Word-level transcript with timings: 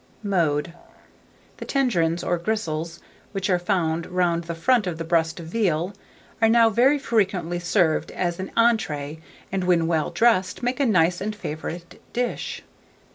Mode. 0.23 0.73
The 1.57 1.65
tendrons 1.65 2.23
or 2.23 2.39
gristles, 2.39 3.01
which 3.33 3.51
are 3.51 3.59
found 3.59 4.07
round 4.07 4.45
the 4.45 4.55
front 4.55 4.87
of 4.87 4.99
a 4.99 5.03
breast 5.03 5.39
of 5.39 5.45
veal, 5.45 5.93
are 6.41 6.49
now 6.49 6.71
very 6.71 6.97
frequently 6.97 7.59
served 7.59 8.09
as 8.09 8.39
an 8.39 8.49
entrée, 8.57 9.19
and 9.51 9.63
when 9.65 9.85
well 9.85 10.09
dressed, 10.09 10.63
make 10.63 10.79
a 10.79 10.87
nice 10.87 11.21
and 11.21 11.35
favourite 11.35 12.01
dish. 12.13 12.63